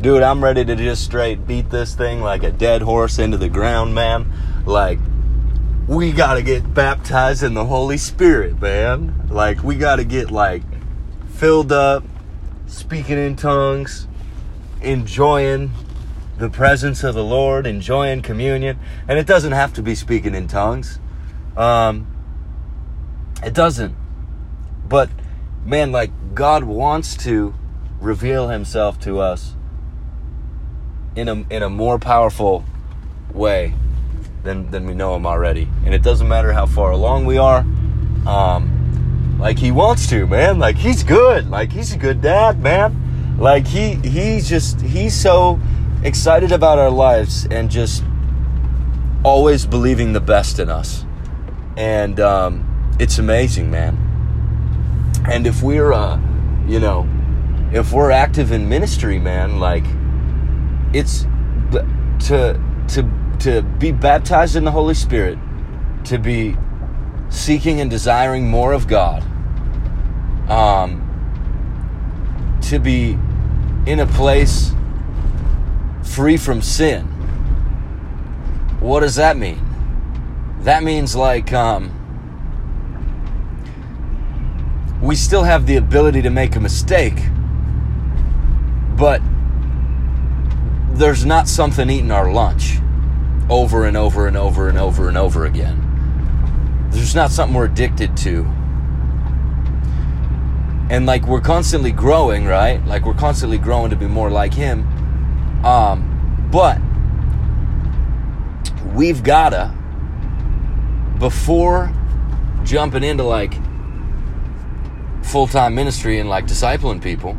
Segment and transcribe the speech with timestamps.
[0.00, 3.50] dude, I'm ready to just straight beat this thing like a dead horse into the
[3.50, 4.32] ground, man.
[4.64, 4.98] Like,
[5.86, 9.28] we gotta get baptized in the Holy Spirit, man.
[9.28, 10.62] Like, we gotta get, like,
[11.28, 12.02] filled up,
[12.66, 14.08] speaking in tongues,
[14.80, 15.70] enjoying
[16.38, 18.78] the presence of the Lord, enjoying communion.
[19.06, 20.98] And it doesn't have to be speaking in tongues.
[21.58, 22.06] Um,
[23.44, 23.94] it doesn't.
[24.88, 25.10] But,
[25.62, 27.54] man, like, God wants to
[28.00, 29.56] reveal himself to us
[31.20, 32.64] in a, in a more powerful
[33.32, 33.74] way
[34.42, 35.68] than, than we know him already.
[35.84, 37.60] And it doesn't matter how far along we are.
[38.26, 40.58] Um, like he wants to, man.
[40.58, 41.50] Like he's good.
[41.50, 43.36] Like he's a good dad, man.
[43.38, 45.58] Like he he's just he's so
[46.02, 48.02] excited about our lives and just
[49.24, 51.04] always believing the best in us.
[51.76, 53.96] And um, it's amazing, man.
[55.26, 56.20] And if we're uh,
[56.66, 57.08] you know,
[57.72, 59.84] if we're active in ministry, man, like
[60.92, 61.22] it's
[62.26, 63.10] to to
[63.40, 65.38] to be baptized in the Holy Spirit,
[66.04, 66.56] to be
[67.30, 69.22] seeking and desiring more of God,
[70.50, 71.06] um,
[72.62, 73.18] to be
[73.86, 74.72] in a place
[76.02, 77.06] free from sin.
[78.80, 79.66] What does that mean?
[80.62, 81.96] That means like um,
[85.00, 87.18] we still have the ability to make a mistake,
[88.96, 89.22] but
[91.00, 92.78] there's not something eating our lunch
[93.48, 96.88] over and over and over and over and over again.
[96.90, 98.44] There's not something we're addicted to.
[100.90, 102.84] And like we're constantly growing, right?
[102.84, 104.86] Like we're constantly growing to be more like him.
[105.64, 106.78] Um, but
[108.94, 109.74] we've gotta
[111.18, 111.90] before
[112.62, 113.54] jumping into like
[115.22, 117.38] full-time ministry and like discipling people,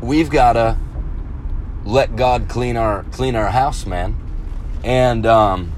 [0.00, 0.78] we've gotta
[1.84, 4.16] let God clean our clean our house, man.
[4.84, 5.72] And um,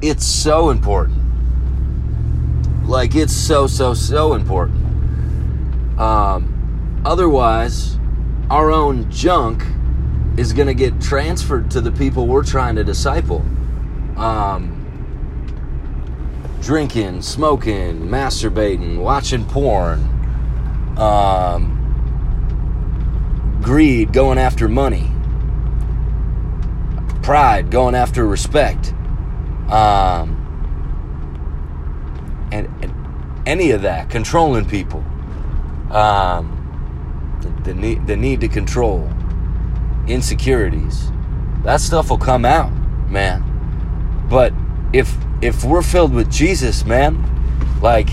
[0.00, 1.20] it's so important.
[2.86, 4.84] Like it's so so so important.
[5.98, 7.98] Um, otherwise,
[8.50, 9.62] our own junk
[10.36, 13.44] is going to get transferred to the people we're trying to disciple.
[14.16, 14.84] Um,
[16.60, 20.00] drinking, smoking, masturbating, watching porn,
[20.96, 21.83] um,
[23.64, 25.10] greed, going after money,
[27.22, 28.92] pride, going after respect,
[29.70, 30.40] um,
[32.52, 32.94] and, and
[33.46, 35.00] any of that, controlling people,
[35.90, 36.50] um,
[37.40, 39.10] the, the need, the need to control,
[40.06, 41.10] insecurities,
[41.62, 42.70] that stuff will come out,
[43.08, 43.42] man.
[44.28, 44.52] But
[44.92, 47.18] if if we're filled with Jesus, man,
[47.80, 48.08] like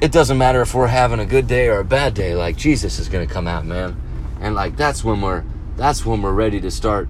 [0.00, 2.98] it doesn't matter if we're having a good day or a bad day, like Jesus
[2.98, 4.00] is gonna come out, man.
[4.40, 5.44] And like that's when we're
[5.76, 7.08] that's when we're ready to start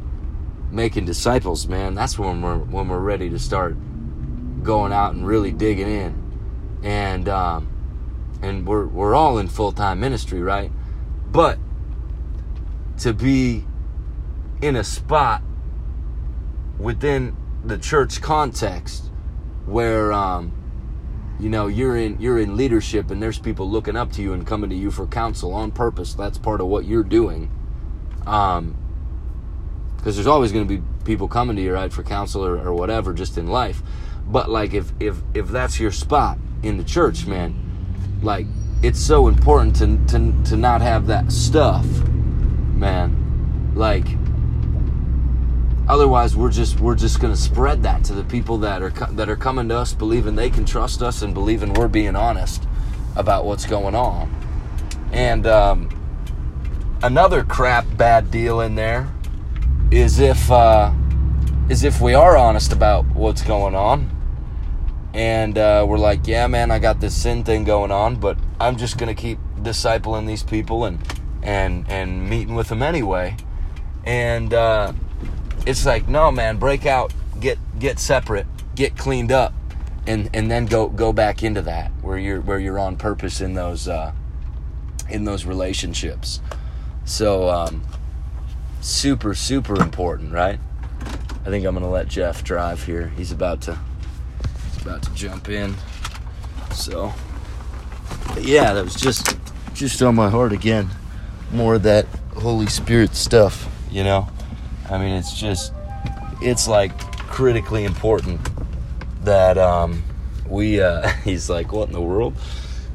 [0.70, 1.94] making disciples, man.
[1.94, 3.76] That's when we're when we're ready to start
[4.62, 6.80] going out and really digging in.
[6.84, 7.68] And um
[8.42, 10.70] and we're we're all in full time ministry, right?
[11.30, 11.58] But
[12.98, 13.64] to be
[14.62, 15.42] in a spot
[16.78, 19.10] within the church context
[19.64, 20.52] where um
[21.38, 24.46] you know you're in you're in leadership and there's people looking up to you and
[24.46, 26.14] coming to you for counsel on purpose.
[26.14, 27.50] That's part of what you're doing.
[28.26, 28.76] Um
[29.96, 32.72] because there's always going to be people coming to you right for counsel or, or
[32.72, 33.82] whatever just in life.
[34.26, 37.62] But like if if if that's your spot in the church man
[38.22, 38.46] like
[38.82, 41.86] it's so important to to to not have that stuff
[42.76, 43.72] man.
[43.74, 44.06] Like
[45.88, 49.28] otherwise we're just we're just going to spread that to the people that are that
[49.28, 52.66] are coming to us believing they can trust us and believing we're being honest
[53.16, 54.30] about what's going on.
[55.12, 55.88] And um,
[57.02, 59.12] another crap bad deal in there
[59.90, 60.92] is if uh,
[61.68, 64.12] is if we are honest about what's going on.
[65.14, 68.76] And uh, we're like yeah man i got this sin thing going on but i'm
[68.76, 70.98] just going to keep discipling these people and
[71.42, 73.36] and and meeting with them anyway.
[74.04, 74.92] And uh,
[75.66, 79.52] it's like no man break out get get separate get cleaned up
[80.06, 83.54] and and then go go back into that where you're where you're on purpose in
[83.54, 84.12] those uh
[85.08, 86.40] in those relationships.
[87.04, 87.84] So um
[88.80, 90.60] super super important right?
[91.00, 93.08] I think i'm gonna let jeff drive here.
[93.16, 93.78] He's about to
[94.72, 95.74] he's about to jump in.
[96.72, 97.12] So
[98.38, 99.36] yeah that was just
[99.74, 100.88] just on my heart again
[101.52, 104.28] more of that holy spirit stuff you know
[104.90, 105.72] I mean, it's just,
[106.40, 108.40] it's like critically important
[109.24, 110.02] that um,
[110.48, 112.34] we, uh, he's like, what in the world?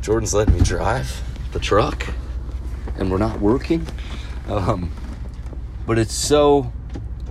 [0.01, 1.21] Jordan's letting me drive
[1.51, 2.07] the truck?
[2.97, 3.85] and we're not working.
[4.47, 4.91] Um,
[5.85, 6.71] but it's so,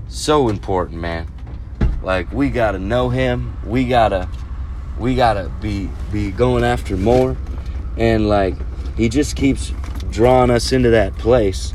[0.08, 1.28] so important, man.
[2.02, 3.56] Like we gotta know Him.
[3.64, 4.28] We gotta,
[4.98, 7.36] we gotta be be going after more,
[7.96, 8.54] and like
[8.96, 9.72] He just keeps
[10.10, 11.72] drawing us into that place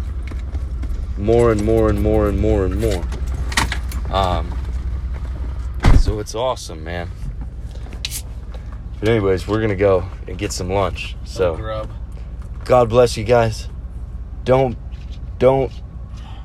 [1.17, 3.03] more and more and more and more and more.
[4.09, 4.57] Um,
[5.99, 7.09] so it's awesome, man.
[8.99, 11.15] But anyways, we're gonna go and get some lunch.
[11.25, 11.87] So.
[12.65, 13.69] God bless you guys.
[14.43, 14.75] Don't
[15.37, 15.71] don't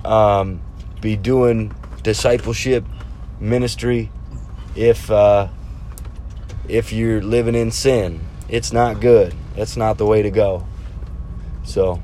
[0.05, 0.61] um,
[1.01, 2.85] be doing discipleship
[3.41, 4.11] ministry
[4.77, 5.49] if uh,
[6.69, 8.21] if you're living in sin.
[8.51, 9.35] It's not good.
[9.57, 10.67] That's not the way to go.
[11.65, 12.03] So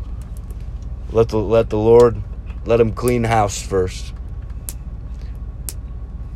[1.12, 2.22] let the let the Lord
[2.66, 4.12] let him clean house first.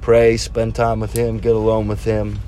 [0.00, 2.38] Pray, spend time with him, get alone with him.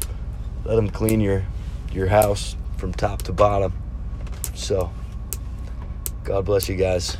[0.65, 1.45] Let him clean your
[1.93, 3.73] your house from top to bottom.
[4.55, 4.91] So
[6.25, 7.17] God bless you guys.